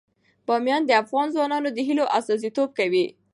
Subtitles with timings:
[0.47, 3.05] بامیان د افغان ځوانانو د هیلو استازیتوب کوي.